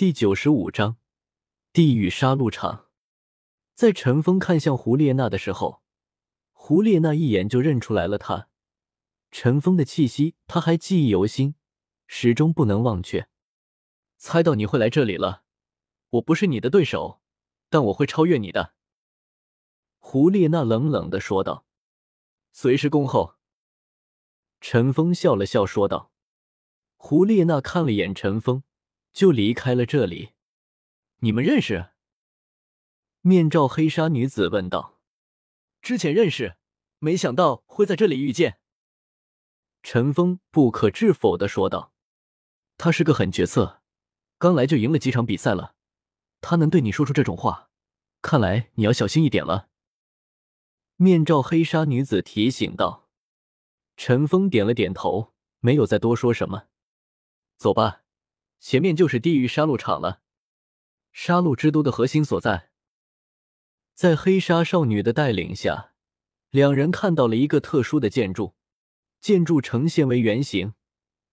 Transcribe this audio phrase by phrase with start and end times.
[0.00, 0.96] 第九十五章
[1.74, 2.86] 地狱杀戮场。
[3.74, 5.82] 在陈峰看向胡列娜的时候，
[6.52, 8.48] 胡列娜一眼就认出来了他。
[9.30, 11.54] 陈峰的气息，他还记忆犹新，
[12.06, 13.28] 始终不能忘却。
[14.16, 15.42] 猜到你会来这里了，
[16.08, 17.20] 我不是你的对手，
[17.68, 18.72] 但我会超越你的。
[19.98, 21.66] 胡列娜冷冷的说道
[22.52, 23.34] ：“随时恭候。”
[24.62, 26.10] 陈峰笑了笑说道。
[26.96, 28.62] 胡列娜看了眼陈峰。
[29.12, 30.30] 就离开了这里。
[31.18, 31.90] 你们认识？
[33.20, 34.98] 面罩黑纱女子问道。
[35.82, 36.56] 之前认识，
[36.98, 38.60] 没想到会在这里遇见。
[39.82, 41.92] 陈峰不可置否的说道。
[42.78, 43.82] 他是个狠角色，
[44.38, 45.74] 刚来就赢了几场比赛了。
[46.40, 47.70] 他能对你说出这种话，
[48.22, 49.68] 看来你要小心一点了。
[50.96, 53.08] 面罩黑纱女子提醒道。
[53.96, 56.68] 陈峰点了点头，没有再多说什么。
[57.58, 57.99] 走吧。
[58.60, 60.20] 前面就是地狱杀戮场了，
[61.12, 62.68] 杀戮之都的核心所在。
[63.94, 65.92] 在黑纱少女的带领下，
[66.50, 68.54] 两人看到了一个特殊的建筑，
[69.18, 70.74] 建筑呈现为圆形，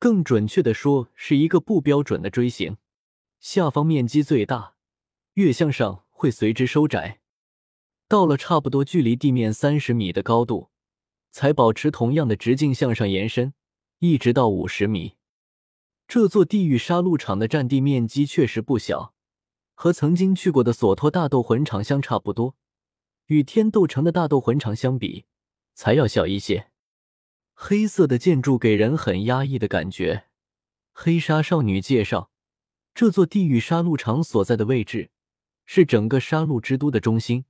[0.00, 2.76] 更准确的说是一个不标准的锥形。
[3.38, 4.74] 下方面积最大，
[5.34, 7.20] 越向上会随之收窄，
[8.08, 10.70] 到了差不多距离地面三十米的高度，
[11.30, 13.54] 才保持同样的直径向上延伸，
[14.00, 15.16] 一直到五十米。
[16.14, 19.14] 这座地狱杀戮场的占地面积确实不小，
[19.72, 22.54] 和曾经去过的索托大斗魂场相差不多，
[23.28, 25.24] 与天斗城的大斗魂场相比，
[25.72, 26.68] 才要小一些。
[27.54, 30.26] 黑色的建筑给人很压抑的感觉。
[30.92, 32.30] 黑纱少女介绍，
[32.94, 35.08] 这座地狱杀戮场所在的位置
[35.64, 37.46] 是整个杀戮之都的中心，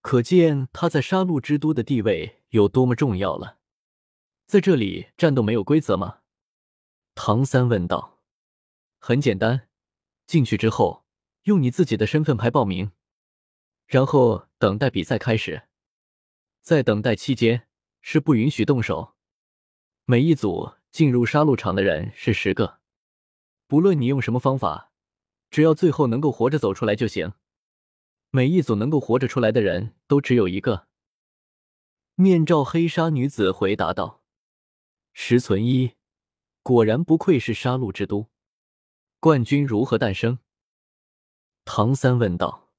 [0.00, 3.58] 可见它在杀戮之都的地位有多么重要了。
[4.46, 6.18] 在这里战斗没有规则吗？
[7.16, 8.18] 唐三问道
[8.98, 9.68] ：“很简单，
[10.26, 11.04] 进去之后
[11.44, 12.90] 用你自己的身份牌报名，
[13.86, 15.68] 然后等待比赛开始。
[16.60, 17.68] 在等待期间
[18.00, 19.14] 是不允许动手。
[20.04, 22.80] 每一组进入杀戮场的人是十个，
[23.68, 24.92] 不论你用什么方法，
[25.50, 27.32] 只要最后能够活着走出来就行。
[28.30, 30.88] 每一组能够活着出来的人都只有一个。”
[32.16, 34.22] 面罩黑纱女子回答道
[35.14, 35.92] ：“十存一。”
[36.64, 38.30] 果然不愧是杀戮之都，
[39.20, 40.38] 冠军如何诞生？
[41.66, 42.70] 唐三问道。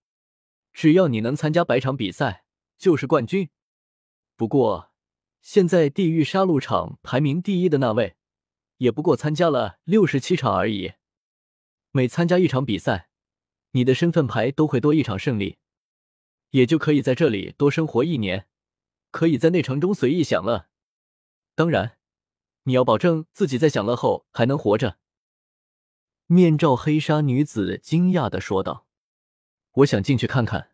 [0.74, 2.46] 只要你能参加百场比赛，
[2.80, 3.48] 就是冠军。
[4.36, 4.92] 不过，
[5.40, 8.16] 现在地狱杀戮场排名第一的那位，
[8.78, 10.94] 也不过参加了六十七场而已。
[11.92, 13.10] 每参加一场比赛，
[13.74, 15.60] 你的身份牌都会多一场胜利，
[16.50, 18.48] 也就可以在这里多生活一年，
[19.12, 20.70] 可以在内城中随意享乐。
[21.54, 22.00] 当然。
[22.66, 25.00] 你要保证自己在享乐后还能活着。”
[26.28, 28.86] 面罩黑纱女子惊讶的说道。
[29.74, 30.72] “我想进去看看。”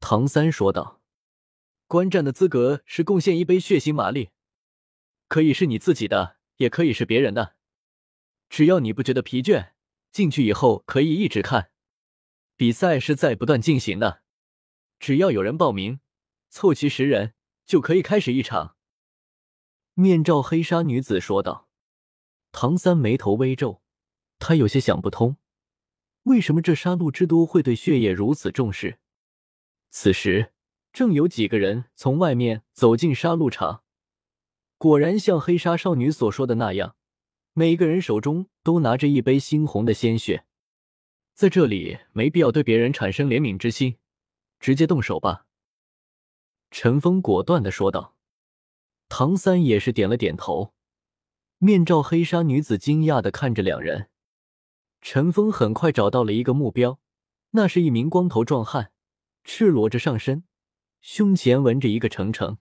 [0.00, 1.00] 唐三说道。
[1.86, 4.30] “观战的资格是贡献一杯血腥玛丽，
[5.28, 7.56] 可以是你自己的，也可以是别人的。
[8.48, 9.72] 只要你不觉得疲倦，
[10.10, 11.70] 进去以后可以一直看。
[12.56, 14.22] 比赛是在不断进行的，
[14.98, 16.00] 只要有人报名，
[16.48, 17.34] 凑齐十人
[17.66, 18.76] 就可以开始一场。”
[19.94, 21.68] 面罩黑纱女子说道
[22.50, 23.82] ：“唐三眉头微皱，
[24.38, 25.36] 他有些想不通，
[26.22, 28.98] 为什么这杀戮之都会对血液如此重视。”
[29.90, 30.54] 此时，
[30.94, 33.82] 正有几个人从外面走进杀戮场，
[34.78, 36.96] 果然像黑纱少女所说的那样，
[37.52, 40.46] 每个人手中都拿着一杯猩红的鲜血。
[41.34, 43.98] 在这里，没必要对别人产生怜悯之心，
[44.58, 45.44] 直接动手吧。”
[46.70, 48.11] 陈峰果断的说道。
[49.14, 50.72] 唐三也是点了点头，
[51.58, 54.08] 面罩黑纱女子惊讶的看着两人。
[55.02, 56.98] 陈峰很快找到了一个目标，
[57.50, 58.90] 那是一名光头壮汉，
[59.44, 60.44] 赤裸着上身，
[61.02, 62.56] 胸前纹着一个橙橙，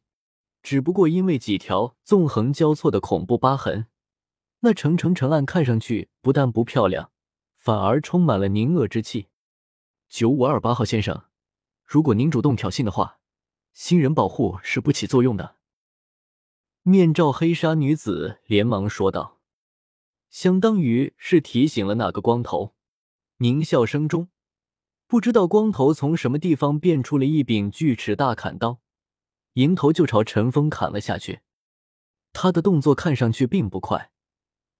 [0.61, 3.87] 只不过因为几条纵横交错的恐怖疤痕，
[4.59, 7.11] 那橙橙橙暗看上去不但不漂亮，
[7.55, 9.29] 反而充满了凝恶之气。
[10.09, 11.23] 九五二八号先生，
[11.85, 13.19] 如果您主动挑衅的话，
[13.73, 15.60] 新人保护是不起作用的。
[16.83, 19.39] 面罩黑纱女子连忙说道，
[20.31, 22.73] 相当于是提醒了那个光头。
[23.37, 24.29] 狞笑声中，
[25.05, 28.81] 不知道光头从什么地方变出了一柄锯齿大砍刀，
[29.53, 31.41] 迎头就朝陈峰砍了下去。
[32.33, 34.11] 他的动作看上去并不快，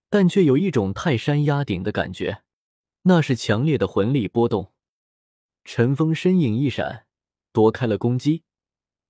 [0.09, 2.41] 但却有一种泰山压顶的感觉，
[3.03, 4.73] 那是强烈的魂力波动。
[5.63, 7.05] 陈峰身影一闪，
[7.51, 8.43] 躲开了攻击，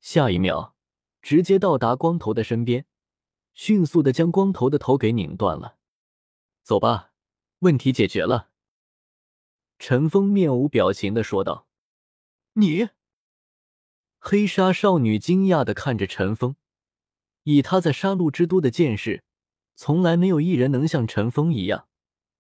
[0.02, 0.76] 下一秒。
[1.22, 2.86] 直接到达光头的身边，
[3.54, 5.78] 迅速的将光头的头给拧断了。
[6.64, 7.12] 走吧，
[7.60, 8.50] 问题解决了。
[9.80, 11.68] 陈峰面无表情的说道
[12.54, 12.90] ：“你。”
[14.20, 16.56] 黑纱少女惊讶的看着陈峰，
[17.44, 19.24] 以她在杀戮之都的见识，
[19.76, 21.88] 从来没有一人能像陈峰一样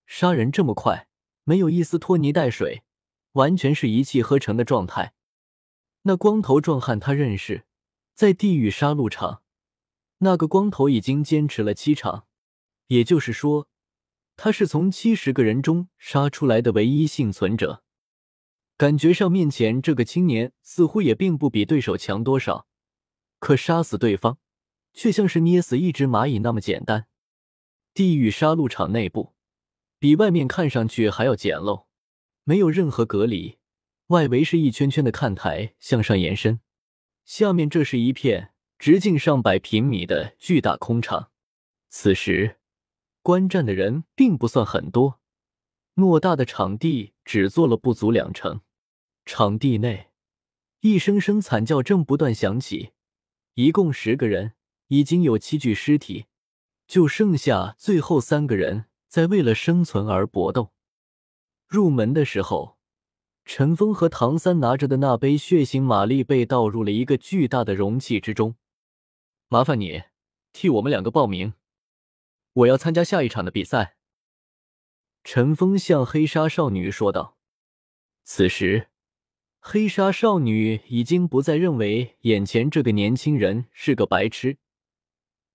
[0.05, 1.07] 杀人这么快，
[1.43, 2.83] 没有一丝拖泥带水，
[3.31, 5.15] 完全是一气呵成的状态。
[6.03, 7.65] 那光头壮汉他认识，
[8.13, 9.41] 在地狱杀戮场，
[10.19, 12.27] 那个光头已经坚持了七场，
[12.87, 13.67] 也就是说，
[14.35, 17.83] 他是从七十个人中杀出来的唯一幸存者。
[18.77, 22.67] 感觉上，面前这个青年似乎也并不比对手强多少，
[23.39, 24.39] 可杀死对方，
[24.93, 27.07] 却像是捏死一只蚂蚁那么简单。
[27.93, 29.33] 地狱杀戮场内部
[29.99, 31.85] 比外面看上去还要简陋，
[32.43, 33.57] 没有任何隔离，
[34.07, 36.59] 外围是一圈圈的看台向上延伸，
[37.23, 41.31] 下面这是一片直径上百平米的巨大空场。
[41.89, 42.57] 此时，
[43.21, 45.19] 观战的人并不算很多，
[45.95, 48.61] 偌大的场地只坐了不足两成。
[49.25, 50.09] 场地内，
[50.79, 52.91] 一声声惨叫正不断响起。
[53.53, 54.53] 一共十个人，
[54.87, 56.25] 已经有七具尸体，
[56.87, 60.71] 就剩下最后三个人在为了生存而搏斗。
[61.67, 62.77] 入门的时候，
[63.45, 68.55] 陈峰和唐三拿着的那杯血腥玛丽被倒入了一个巨大的容器之中。
[69.47, 70.03] 麻烦你
[70.53, 71.53] 替我们两个报名，
[72.53, 73.97] 我要参加下一场的比赛。
[75.23, 77.37] 陈峰向黑纱少女说道。
[78.23, 78.87] 此时。
[79.63, 84.57] 黑纱少女已经不再认为眼前这个年轻人是个白痴，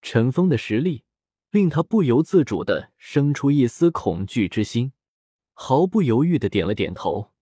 [0.00, 1.02] 陈峰的实力
[1.50, 4.92] 令他不由自主的生出一丝恐惧之心，
[5.54, 7.32] 毫不犹豫的点了点头，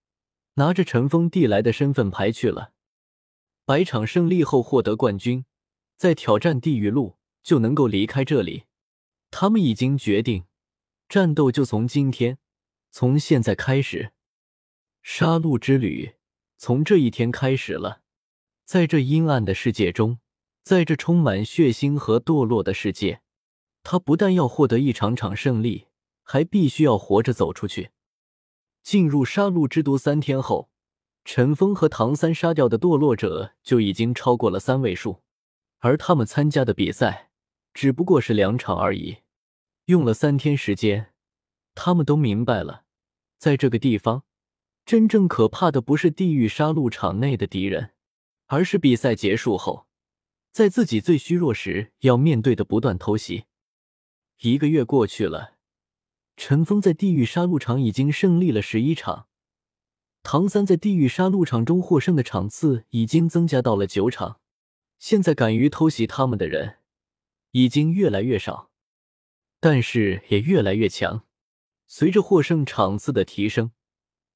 [0.54, 2.72] 拿着陈峰递来的身份牌去了。
[3.64, 5.44] 百场胜利后获得冠军，
[5.96, 8.64] 再挑战地狱路就能够离开这里。
[9.30, 10.44] 他们已经决定，
[11.08, 12.38] 战斗就从今天，
[12.90, 14.12] 从现在开始，
[15.02, 16.14] 杀戮之旅。
[16.56, 18.02] 从这一天开始了，
[18.64, 20.18] 在这阴暗的世界中，
[20.62, 23.20] 在这充满血腥和堕落的世界，
[23.82, 25.88] 他不但要获得一场场胜利，
[26.22, 27.90] 还必须要活着走出去。
[28.84, 30.70] 进入杀戮之都三天后，
[31.24, 35.22] 陈峰和唐三杀掉的堕落者就已经超过了三位数，
[35.78, 37.30] 而他们参加的比赛
[37.72, 39.16] 只不过是两场而已。
[39.86, 41.12] 用了三天时间，
[41.74, 42.84] 他们都明白了，
[43.38, 44.22] 在这个地方。
[44.84, 47.92] 真正可怕的不是地狱杀戮场内的敌人，
[48.48, 49.86] 而是比赛结束后，
[50.52, 53.44] 在自己最虚弱时要面对的不断偷袭。
[54.40, 55.53] 一个月过去了，
[56.36, 59.28] 陈峰在地狱杀戮场已经胜利了十一场，
[60.22, 64.40] 唐三在地狱杀戮场中获胜的场次已经增加到了九场。
[64.98, 66.76] 现在敢于偷袭他们的人
[67.52, 68.70] 已经越来越少，
[69.60, 71.24] 但是也越来越强。
[71.86, 73.72] 随着获胜场次的提升。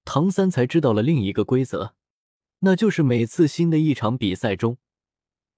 [0.05, 1.95] 唐三才知道了另一个规则，
[2.61, 4.79] 那就是每次新的一场比赛中，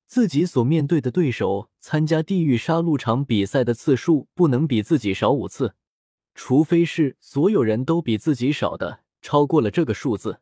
[0.09, 5.75] 自己所面对的对手参加地狱杀戮场比赛的次数不能比自己少五次，
[6.43, 10.41] 除非是所有人都比自己少的超过了这个数字，